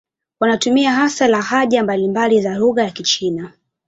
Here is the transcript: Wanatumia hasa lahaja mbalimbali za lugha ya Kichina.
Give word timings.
Wanatumia 0.39 0.91
hasa 0.91 1.27
lahaja 1.27 1.83
mbalimbali 1.83 2.41
za 2.41 2.55
lugha 2.55 2.83
ya 2.83 2.91
Kichina. 2.91 3.51